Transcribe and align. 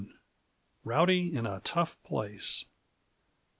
Rowdy 0.83 1.31
in 1.31 1.45
a 1.45 1.59
Tough 1.59 1.95
Place. 2.01 2.65